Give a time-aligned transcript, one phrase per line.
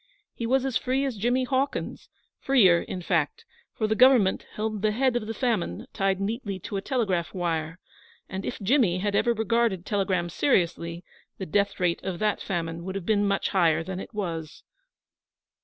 [0.33, 2.09] He was as free as Jimmy Hawkins
[2.39, 6.75] freer, in fact, for the Government held the Head of the Famine tied neatly to
[6.75, 7.77] a telegraph wire,
[8.27, 11.03] and if Jimmy had ever regarded telegrams seriously,
[11.37, 14.63] the death rate of that famine would have been much higher than it was.